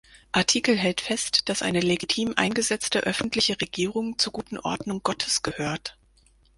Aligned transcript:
Artikel 0.31 0.75
hält 0.75 0.99
fest, 1.01 1.47
dass 1.47 1.61
eine 1.61 1.79
legitim 1.79 2.33
eingesetzte 2.35 3.01
öffentliche 3.03 3.61
Regierung 3.61 4.17
zur 4.17 4.33
guten 4.33 4.57
Ordnung 4.57 5.01
Gottes 5.03 5.43
gehört. 5.43 5.95